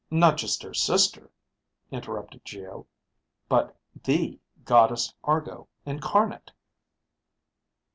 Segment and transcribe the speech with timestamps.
[0.09, 1.29] "Not just her sister,"
[1.91, 2.87] interrupted Geo,
[3.47, 6.51] "but the Goddess Argo Incarnate."